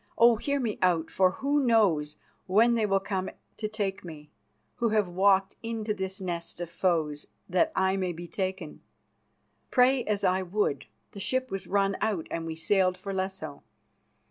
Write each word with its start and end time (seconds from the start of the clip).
Oh! 0.17 0.37
hear 0.37 0.59
me 0.59 0.79
out, 0.81 1.11
for 1.11 1.29
who 1.29 1.59
knows 1.63 2.17
when 2.47 2.73
they 2.73 2.87
will 2.87 2.99
come 2.99 3.29
to 3.57 3.67
take 3.67 4.03
me, 4.03 4.31
who 4.77 4.89
have 4.89 5.07
walked 5.07 5.57
into 5.61 5.93
this 5.93 6.19
nest 6.19 6.59
of 6.59 6.71
foes 6.71 7.27
that 7.47 7.71
I 7.75 7.95
may 7.97 8.11
be 8.11 8.27
taken? 8.27 8.81
Pray 9.69 10.03
as 10.05 10.23
I 10.23 10.41
would, 10.41 10.87
the 11.11 11.19
ship 11.19 11.51
was 11.51 11.67
run 11.67 11.97
out, 12.01 12.25
and 12.31 12.47
we 12.47 12.55
sailed 12.55 12.97
for 12.97 13.13
Lesso. 13.13 13.61